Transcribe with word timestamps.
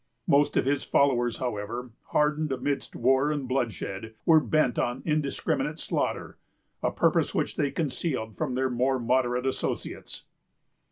Most 0.25 0.57
of 0.57 0.65
his 0.65 0.83
followers, 0.83 1.37
however, 1.37 1.91
hardened 2.05 2.51
amidst 2.51 2.95
war 2.95 3.31
and 3.31 3.47
bloodshed, 3.47 4.15
were 4.25 4.39
bent 4.39 4.79
on 4.79 5.03
indiscriminate 5.05 5.77
slaughter; 5.77 6.39
a 6.81 6.89
purpose 6.89 7.35
which 7.35 7.55
they 7.55 7.69
concealed 7.69 8.35
from 8.35 8.55
their 8.55 8.71
more 8.71 8.97
moderate 8.97 9.45
associates. 9.45 10.25